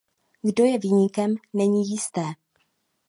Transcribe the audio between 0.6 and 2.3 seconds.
je viníkem, není jisté.